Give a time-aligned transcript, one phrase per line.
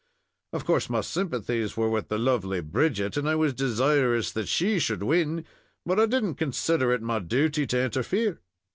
[0.51, 4.79] Of course, my sympathies were with the lovely Bridget, and I was desirous that she
[4.79, 5.45] should win
[5.85, 8.41] but I didn't consider it my duty to interfere.